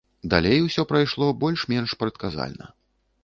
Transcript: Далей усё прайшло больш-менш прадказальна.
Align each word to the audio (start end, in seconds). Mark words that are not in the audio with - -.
Далей 0.31 0.61
усё 0.67 0.85
прайшло 0.91 1.27
больш-менш 1.45 1.95
прадказальна. 2.05 2.73